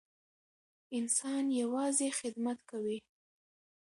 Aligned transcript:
انسان 0.97 1.45
یوازې 1.61 2.07
خدمت 2.19 2.59
کوي. 2.69 2.97